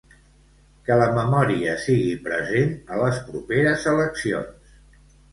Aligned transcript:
Que 0.85 0.95
la 1.01 1.09
memòria 1.17 1.75
sigui 1.83 2.15
present 2.27 2.71
a 2.95 2.97
la 3.01 3.11
properes 3.27 3.85
eleccions. 3.93 4.73